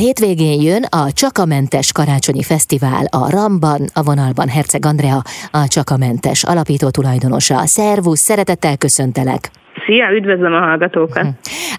[0.00, 5.20] hétvégén jön a Csakamentes Karácsonyi Fesztivál a Ramban, a vonalban Herceg Andrea,
[5.60, 7.56] a Csakamentes alapító tulajdonosa.
[7.66, 9.42] Szervusz, szeretettel köszöntelek!
[9.86, 11.22] Szia, üdvözlöm a hallgatókat!
[11.22, 11.28] Hm.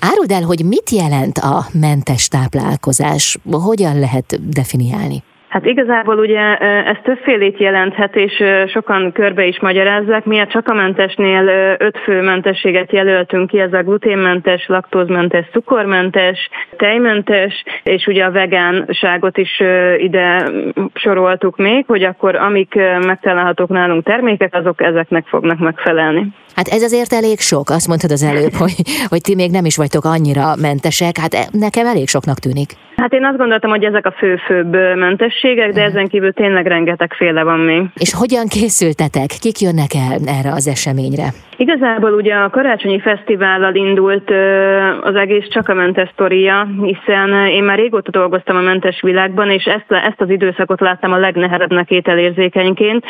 [0.10, 5.24] Áruld el, hogy mit jelent a mentes táplálkozás, hogyan lehet definiálni?
[5.52, 10.26] Hát igazából ugye ez többfélét jelenthet, és sokan körbe is magyarázzák.
[10.26, 11.48] Mi a csakamentesnél
[11.78, 19.38] öt fő mentességet jelöltünk ki, ez a gluténmentes, laktózmentes, cukormentes, tejmentes, és ugye a vegánságot
[19.38, 19.62] is
[19.98, 20.52] ide
[20.94, 26.28] soroltuk még, hogy akkor amik megtalálhatók nálunk termékek, azok ezeknek fognak megfelelni.
[26.56, 28.76] Hát ez azért elég sok, azt mondtad az előbb, hogy,
[29.08, 32.72] hogy ti még nem is vagytok annyira mentesek, hát e, nekem elég soknak tűnik.
[33.02, 37.44] Hát én azt gondoltam, hogy ezek a fő-főbb mentességek, de ezen kívül tényleg rengeteg féle
[37.44, 37.84] van még.
[37.96, 39.28] És hogyan készültetek?
[39.40, 41.28] Kik jönnek el erre az eseményre?
[41.58, 44.32] Igazából ugye a Karácsonyi Fesztivállal indult
[45.02, 49.64] az egész csak a mentes sztoria, hiszen én már régóta dolgoztam a mentes világban, és
[49.64, 53.06] ezt, ezt az időszakot láttam a legnehezebbnek ételérzékenyként,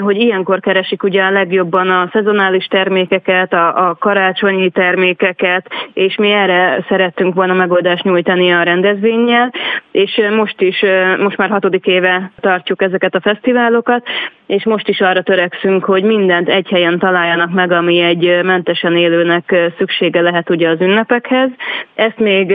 [0.00, 6.30] hogy ilyenkor keresik ugye a legjobban a szezonális termékeket, a, a karácsonyi termékeket, és mi
[6.30, 8.62] erre szerettünk volna megoldást nyújtani a
[9.02, 9.52] rendezvényel,
[9.90, 10.84] és most is,
[11.18, 14.06] most már hatodik éve tartjuk ezeket a fesztiválokat,
[14.46, 19.54] és most is arra törekszünk, hogy mindent egy helyen találjanak meg, ami egy mentesen élőnek
[19.78, 21.48] szüksége lehet ugye az ünnepekhez.
[21.94, 22.54] Ezt még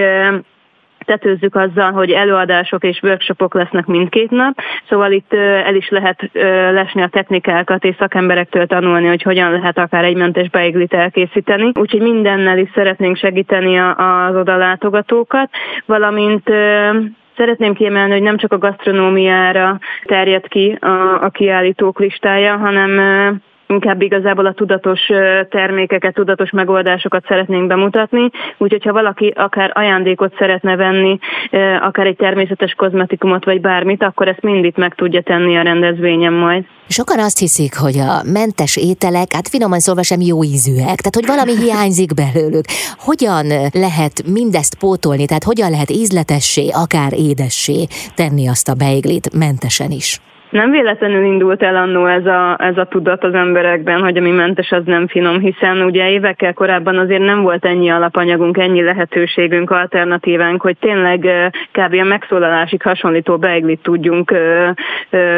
[1.07, 4.57] tetőzzük azzal, hogy előadások és workshopok lesznek mindkét nap,
[4.89, 6.29] szóval itt el is lehet
[6.71, 11.71] lesni a technikákat és szakemberektől tanulni, hogy hogyan lehet akár egy mentes beiglit elkészíteni.
[11.79, 15.49] Úgyhogy mindennel is szeretnénk segíteni az odalátogatókat,
[15.85, 16.49] valamint
[17.37, 22.91] Szeretném kiemelni, hogy nem csak a gasztronómiára terjed ki a, a kiállítók listája, hanem
[23.67, 24.99] inkább igazából a tudatos
[25.49, 31.19] termékeket, tudatos megoldásokat szeretnénk bemutatni, úgyhogy ha valaki akár ajándékot szeretne venni,
[31.81, 36.65] akár egy természetes kozmetikumot vagy bármit, akkor ezt mindig meg tudja tenni a rendezvényen majd.
[36.89, 41.25] Sokan azt hiszik, hogy a mentes ételek, hát finoman szólva sem jó ízűek, tehát hogy
[41.25, 42.65] valami hiányzik belőlük.
[42.97, 49.91] Hogyan lehet mindezt pótolni, tehát hogyan lehet ízletessé, akár édessé tenni azt a beiglit mentesen
[49.91, 50.19] is?
[50.49, 54.71] Nem véletlenül indult el annó ez a, ez a tudat az emberekben, hogy ami mentes,
[54.71, 60.61] az nem finom, hiszen ugye évekkel korábban azért nem volt ennyi alapanyagunk, ennyi lehetőségünk, alternatívánk,
[60.61, 61.19] hogy tényleg
[61.71, 61.93] kb.
[61.93, 64.33] a megszólalásig hasonlító beiglit tudjunk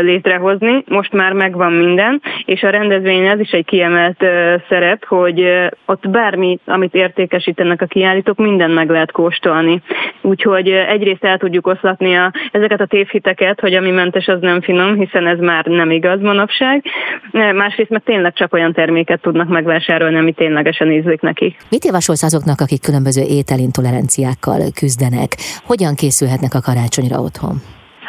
[0.02, 0.84] létrehozni.
[0.88, 4.25] Most már megvan minden, és a rendezvény ez is egy kiemelt
[4.69, 9.81] szerep, hogy ott bármi, amit értékesítenek a kiállítók, minden meg lehet kóstolni.
[10.22, 14.96] Úgyhogy egyrészt el tudjuk oszlatni a, ezeket a tévhiteket, hogy ami mentes, az nem finom,
[15.00, 16.84] hiszen ez már nem igaz manapság.
[17.32, 21.58] Másrészt mert tényleg csak olyan terméket tudnak megvásárolni, ami ténylegesen ízlik nekik.
[21.70, 25.36] Mit javasolsz azoknak, akik különböző ételintoleranciákkal küzdenek?
[25.64, 27.56] Hogyan készülhetnek a karácsonyra otthon?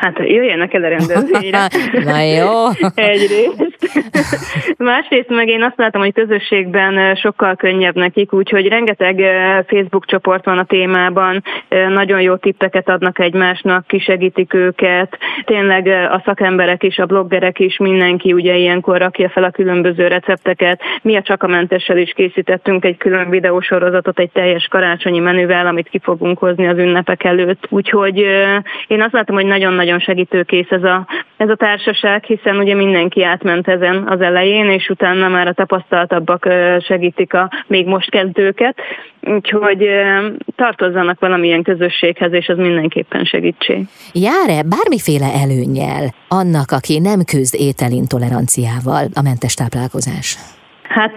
[0.00, 1.68] Hát jöjjenek el a rendezvényre.
[2.12, 2.68] Na jó.
[2.94, 3.69] Egyrészt.
[4.76, 9.20] Másrészt meg én azt látom, hogy közösségben sokkal könnyebb nekik, úgyhogy rengeteg
[9.66, 15.18] Facebook csoport van a témában, nagyon jó tippeket adnak egymásnak, kisegítik őket.
[15.44, 20.80] Tényleg a szakemberek is, a bloggerek is, mindenki ugye ilyenkor rakja fel a különböző recepteket.
[21.02, 26.38] Mi a csakamentessel is készítettünk egy külön videósorozatot egy teljes karácsonyi menüvel, amit ki fogunk
[26.38, 27.66] hozni az ünnepek előtt.
[27.68, 28.16] Úgyhogy
[28.86, 31.06] én azt látom, hogy nagyon-nagyon nagyon segítőkész ez a,
[31.40, 36.48] ez a társaság, hiszen ugye mindenki átment ezen az elején, és utána már a tapasztaltabbak
[36.80, 38.78] segítik a még most kezdőket,
[39.20, 39.88] úgyhogy
[40.56, 43.86] tartozzanak valamilyen közösséghez, és az mindenképpen segítség.
[44.12, 50.36] Jár-e bármiféle előnyel annak, aki nem küzd ételintoleranciával a mentes táplálkozás?
[50.82, 51.14] Hát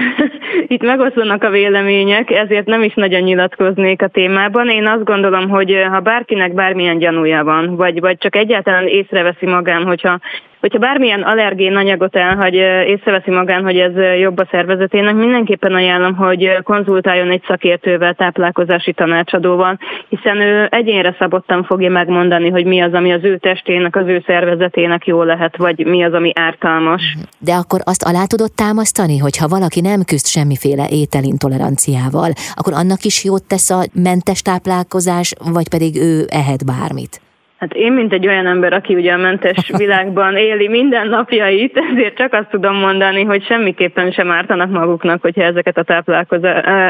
[0.66, 4.68] itt megoszlanak a vélemények, ezért nem is nagyon nyilatkoznék a témában.
[4.68, 9.84] Én azt gondolom, hogy ha bárkinek bármilyen gyanúja van, vagy, vagy csak egyáltalán észreveszi magán,
[9.84, 10.20] hogyha
[10.60, 12.54] hogyha bármilyen allergén anyagot elhagy,
[12.86, 19.78] észreveszi magán, hogy ez jobb a szervezetének, mindenképpen ajánlom, hogy konzultáljon egy szakértővel, táplálkozási tanácsadóval,
[20.08, 24.22] hiszen ő egyénre szabottan fogja megmondani, hogy mi az, ami az ő testének, az ő
[24.26, 27.16] szervezetének jó lehet, vagy mi az, ami ártalmas.
[27.38, 33.02] De akkor azt alá tudod támasztani, hogy ha valaki nem küzd semmiféle ételintoleranciával, akkor annak
[33.02, 37.20] is jót tesz a mentes táplálkozás, vagy pedig ő ehet bármit?
[37.58, 42.16] Hát én, mint egy olyan ember, aki ugye a mentes világban éli minden napjait, ezért
[42.16, 46.04] csak azt tudom mondani, hogy semmiképpen sem ártanak maguknak, hogyha ezeket a,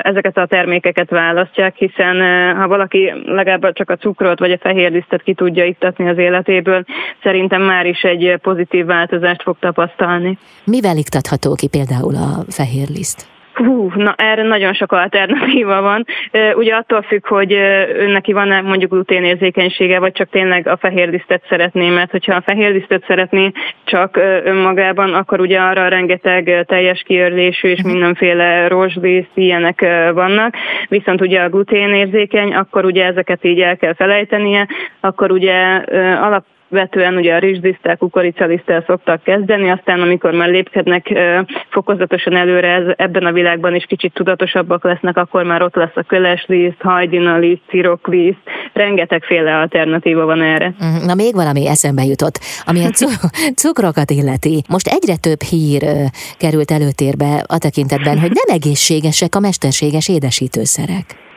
[0.02, 2.16] ezeket a termékeket választják, hiszen
[2.56, 6.84] ha valaki legalább csak a cukrot vagy a fehérlisztet ki tudja ittatni az életéből,
[7.22, 10.38] szerintem már is egy pozitív változást fog tapasztalni.
[10.64, 13.38] Mivel iktatható ki például a fehérliszt?
[13.58, 16.06] Hú, na erre nagyon sok alternatíva van.
[16.55, 17.58] Ugye attól függ, hogy
[18.06, 23.50] neki van-e mondjuk gluténérzékenysége, vagy csak tényleg a fehérlisztet szeretné, mert hogyha a fehérlisztet szeretné
[23.84, 29.81] csak önmagában, akkor ugye arra rengeteg teljes kiörlésű és mindenféle rozsdísz, ilyenek
[30.14, 30.54] vannak.
[30.88, 34.66] Viszont ugye a gluténérzékeny, akkor ugye ezeket így el kell felejtenie,
[35.00, 35.54] akkor ugye
[36.20, 41.18] alap vetően ugye a rizsdisztel, kukoricalisztel szoktak kezdeni, aztán amikor már lépkednek
[41.70, 46.02] fokozatosan előre ez, ebben a világban is kicsit tudatosabbak lesznek, akkor már ott lesz a
[46.02, 48.38] kölesliszt, hajdinaliszt, cirokliszt,
[48.72, 50.74] rengetegféle alternatíva van erre.
[50.78, 51.06] Mhm.
[51.06, 52.90] Na még valami eszembe jutott, ami a
[53.62, 54.62] cukrokat illeti.
[54.68, 55.82] Most egyre több hír
[56.38, 61.27] került előtérbe a tekintetben, hogy nem egészségesek a mesterséges édesítőszerek.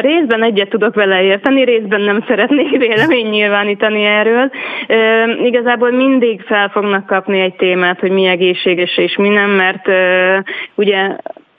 [0.00, 4.50] Részben egyet tudok vele érteni, részben nem szeretnék vélemény nyilvánítani erről.
[5.44, 9.88] Igazából mindig fel fognak kapni egy témát, hogy mi egészséges és mi nem, mert
[10.74, 11.16] ugye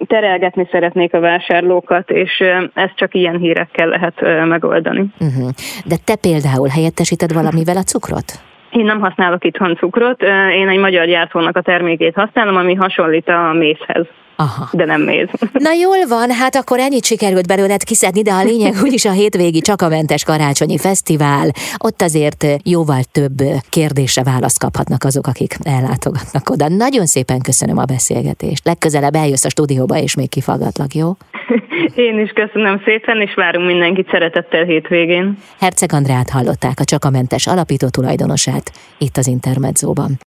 [0.08, 2.44] terelgetni szeretnék a vásárlókat, és
[2.74, 5.06] ezt csak ilyen hírekkel lehet megoldani.
[5.20, 5.50] Uh-huh.
[5.86, 8.32] De te például helyettesíted valamivel a cukrot?
[8.72, 13.54] Én nem használok itthon cukrot, én egy magyar gyártónak a termékét használom, ami hasonlít a
[13.54, 14.06] mézhez.
[14.36, 14.70] Aha.
[14.72, 15.28] de nem méz.
[15.54, 19.60] Na jól van, hát akkor ennyit sikerült belőled kiszedni, de a lényeg úgyis a hétvégi
[19.60, 26.68] Csakamentes Karácsonyi Fesztivál, ott azért jóval több kérdésre választ kaphatnak azok, akik ellátogatnak oda.
[26.68, 28.66] Nagyon szépen köszönöm a beszélgetést.
[28.66, 31.12] Legközelebb eljössz a stúdióba, és még kifaggatlak, jó?
[31.96, 35.38] Én is köszönöm szépen, és várunk mindenkit szeretettel hétvégén.
[35.60, 40.20] Herceg Andrát hallották a Csakamentes alapító tulajdonosát itt az Intermedzóban.